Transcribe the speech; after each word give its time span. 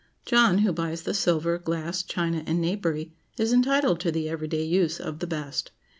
John, 0.25 0.57
who 0.57 0.73
buys 0.73 1.03
the 1.03 1.13
silver, 1.13 1.59
glass, 1.59 2.01
china, 2.01 2.43
and 2.47 2.59
napery, 2.59 3.13
is 3.37 3.53
entitled 3.53 3.99
to 3.99 4.11
the 4.11 4.29
every 4.29 4.47
day 4.47 4.63
use 4.65 4.99
of 4.99 5.19
the 5.19 5.27
best. 5.27 5.69